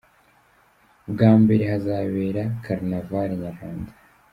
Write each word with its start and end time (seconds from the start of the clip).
Bwa 1.11 1.31
mbere 1.41 1.63
hazabera 1.71 2.43
karinavale 2.63 3.33
Nyarwanda 3.43 3.91